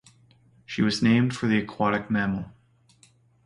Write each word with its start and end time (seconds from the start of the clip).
She 0.65 0.81
was 0.81 1.03
named 1.03 1.35
for 1.35 1.45
the 1.45 1.59
aquatic 1.59 2.09
mammal. 2.09 2.45